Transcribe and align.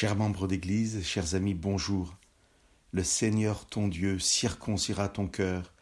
Chers 0.00 0.16
membres 0.16 0.46
d'Église, 0.46 1.04
chers 1.04 1.34
amis, 1.34 1.52
bonjour. 1.52 2.16
Le 2.90 3.04
Seigneur 3.04 3.66
ton 3.66 3.86
Dieu 3.86 4.18
circoncira 4.18 5.10
ton 5.10 5.28
cœur 5.28 5.74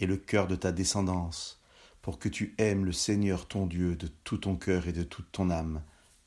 et 0.00 0.06
le 0.06 0.16
cœur 0.16 0.48
de 0.48 0.56
ta 0.56 0.72
descendance, 0.72 1.62
pour 2.02 2.18
que 2.18 2.28
tu 2.28 2.56
aimes 2.58 2.84
le 2.84 2.90
Seigneur 2.90 3.46
ton 3.46 3.68
Dieu 3.68 3.94
de 3.94 4.08
tout 4.24 4.38
ton 4.38 4.56
cœur 4.56 4.88
et 4.88 4.92
de 4.92 5.04
toute 5.04 5.30
ton 5.30 5.50
âme, 5.50 5.84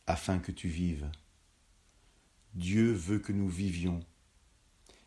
afin 0.07 0.39
que 0.39 0.53
tu 0.53 0.69
vives. 0.69 1.11
Dieu 2.53 2.93
veut 2.93 3.19
que 3.19 3.33
nous 3.33 3.49
vivions. 3.49 3.99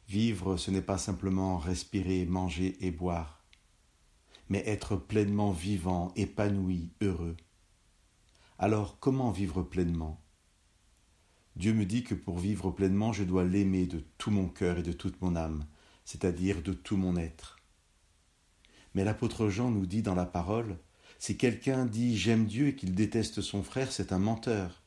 Vivre, 0.06 0.58
ce 0.58 0.70
n'est 0.70 0.82
pas 0.82 0.98
simplement 0.98 1.56
respirer, 1.56 2.26
manger 2.26 2.76
et 2.86 2.90
boire, 2.90 3.46
mais 4.50 4.62
être 4.66 4.96
pleinement 4.96 5.52
vivant, 5.52 6.12
épanoui, 6.16 6.90
heureux. 7.00 7.38
Alors 8.58 8.98
comment 9.00 9.30
vivre 9.30 9.62
pleinement? 9.62 10.20
Dieu 11.56 11.72
me 11.72 11.86
dit 11.86 12.04
que 12.04 12.14
pour 12.14 12.38
vivre 12.38 12.70
pleinement, 12.70 13.12
je 13.12 13.24
dois 13.24 13.44
l'aimer 13.44 13.86
de 13.86 14.04
tout 14.18 14.30
mon 14.30 14.48
cœur 14.48 14.78
et 14.78 14.82
de 14.82 14.92
toute 14.92 15.20
mon 15.22 15.36
âme, 15.36 15.66
c'est-à-dire 16.04 16.62
de 16.62 16.72
tout 16.72 16.96
mon 16.96 17.16
être. 17.16 17.56
Mais 18.94 19.04
l'apôtre 19.04 19.48
Jean 19.48 19.70
nous 19.70 19.86
dit 19.86 20.02
dans 20.02 20.14
la 20.14 20.26
parole, 20.26 20.78
si 21.18 21.36
quelqu'un 21.36 21.86
dit 21.86 22.16
j'aime 22.16 22.46
Dieu 22.46 22.68
et 22.68 22.76
qu'il 22.76 22.94
déteste 22.94 23.40
son 23.40 23.62
frère, 23.62 23.90
c'est 23.90 24.12
un 24.12 24.18
menteur, 24.18 24.82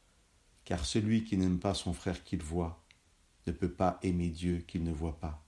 car 0.64 0.86
celui 0.86 1.24
qui 1.24 1.38
n'aime 1.38 1.60
pas 1.60 1.74
son 1.74 1.94
frère 1.94 2.24
qu'il 2.24 2.44
voit 2.44 2.86
ne 3.50 3.52
peut 3.52 3.72
pas 3.72 4.00
aimer 4.04 4.30
Dieu 4.30 4.60
qu'il 4.60 4.84
ne 4.84 4.94
voit 4.94 5.20
pas. 5.20 5.44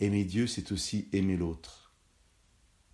Aimer 0.00 0.24
Dieu, 0.24 0.46
c'est 0.46 0.72
aussi 0.72 1.08
aimer 1.12 1.36
l'autre. 1.36 1.94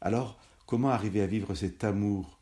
Alors, 0.01 0.39
comment 0.67 0.91
arriver 0.91 1.23
à 1.23 1.27
vivre 1.27 1.55
cet 1.55 1.85
amour 1.85 2.38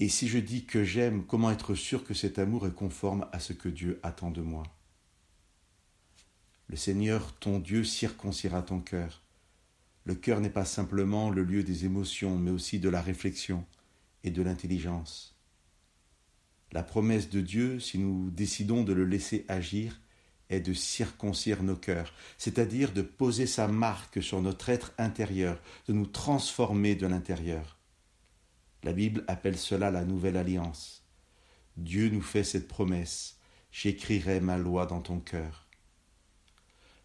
et 0.00 0.08
si 0.08 0.28
je 0.28 0.38
dis 0.38 0.64
que 0.64 0.82
j'aime, 0.82 1.24
comment 1.26 1.50
être 1.50 1.74
sûr 1.74 2.04
que 2.04 2.14
cet 2.14 2.38
amour 2.38 2.66
est 2.66 2.74
conforme 2.74 3.26
à 3.32 3.38
ce 3.38 3.52
que 3.52 3.68
Dieu 3.68 4.00
attend 4.02 4.30
de 4.30 4.40
moi? 4.40 4.62
Le 6.68 6.76
Seigneur, 6.76 7.34
ton 7.38 7.58
Dieu, 7.58 7.84
circoncira 7.84 8.62
ton 8.62 8.80
cœur. 8.80 9.22
Le 10.04 10.14
cœur 10.14 10.40
n'est 10.40 10.48
pas 10.48 10.64
simplement 10.64 11.28
le 11.28 11.44
lieu 11.44 11.62
des 11.62 11.84
émotions, 11.84 12.38
mais 12.38 12.50
aussi 12.50 12.80
de 12.80 12.88
la 12.88 13.02
réflexion 13.02 13.66
et 14.24 14.30
de 14.30 14.40
l'intelligence. 14.40 15.36
La 16.72 16.82
promesse 16.82 17.28
de 17.28 17.42
Dieu, 17.42 17.78
si 17.78 17.98
nous 17.98 18.30
décidons 18.30 18.84
de 18.84 18.94
le 18.94 19.04
laisser 19.04 19.44
agir, 19.48 20.00
est 20.48 20.60
de 20.60 20.72
circoncire 20.72 21.62
nos 21.62 21.76
cœurs, 21.76 22.14
c'est-à-dire 22.38 22.92
de 22.92 23.02
poser 23.02 23.46
sa 23.46 23.68
marque 23.68 24.22
sur 24.22 24.40
notre 24.40 24.70
être 24.70 24.94
intérieur, 24.96 25.60
de 25.88 25.92
nous 25.92 26.06
transformer 26.06 26.94
de 26.94 27.06
l'intérieur. 27.06 27.79
La 28.82 28.92
Bible 28.92 29.24
appelle 29.28 29.58
cela 29.58 29.90
la 29.90 30.04
nouvelle 30.04 30.36
alliance. 30.36 31.04
Dieu 31.76 32.08
nous 32.08 32.22
fait 32.22 32.44
cette 32.44 32.68
promesse. 32.68 33.38
J'écrirai 33.72 34.40
ma 34.40 34.58
loi 34.58 34.86
dans 34.86 35.00
ton 35.00 35.20
cœur. 35.20 35.68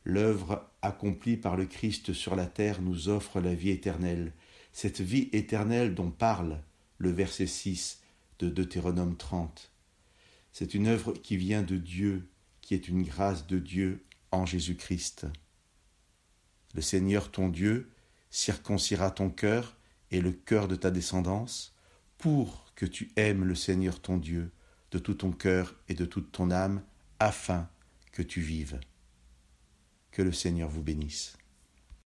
L'œuvre 0.04 0.70
accomplie 0.82 1.38
par 1.38 1.58
le 1.58 1.66
Christ 1.66 2.14
sur 2.14 2.36
la 2.36 2.46
terre 2.46 2.82
nous 2.82 3.10
offre 3.10 3.42
la 3.42 3.56
vie 3.56 3.72
éternelle, 3.72 4.34
cette 4.72 5.02
vie 5.02 5.30
éternelle 5.34 5.96
dont 5.96 6.12
parle 6.12 6.62
le 6.98 7.12
verset 7.12 7.48
6 7.48 8.02
de 8.40 8.50
Deutéronome 8.50 9.18
30. 9.18 9.72
C'est 10.52 10.74
une 10.74 10.88
œuvre 10.88 11.14
qui 11.14 11.38
vient 11.38 11.64
de 11.64 11.78
Dieu, 11.78 12.30
qui 12.62 12.74
est 12.74 12.88
une 12.88 13.04
grâce 13.04 13.48
de 13.48 13.60
Dieu 13.60 14.06
en 14.32 14.46
Jésus-Christ. 14.46 15.28
Le 16.74 16.82
Seigneur 16.82 17.32
ton 17.32 17.50
Dieu 17.50 17.92
circoncira 18.30 19.12
ton 19.12 19.30
cœur 19.30 19.76
et 20.12 20.22
le 20.22 20.32
cœur 20.32 20.68
de 20.68 20.76
ta 20.76 20.92
descendance, 20.92 21.76
pour 22.18 22.72
que 22.76 22.86
tu 22.86 23.12
aimes 23.16 23.44
le 23.44 23.56
Seigneur 23.56 24.02
ton 24.02 24.18
Dieu 24.18 24.52
de 24.92 25.00
tout 25.00 25.16
ton 25.16 25.32
cœur 25.32 25.76
et 25.90 25.94
de 25.94 26.06
toute 26.06 26.32
ton 26.32 26.52
âme, 26.52 26.82
afin 27.20 27.70
que 28.12 28.22
tu 28.22 28.42
vives. 28.42 28.80
Que 30.12 30.22
le 30.22 30.32
Seigneur 30.32 30.70
vous 30.70 30.84
bénisse. 30.84 31.38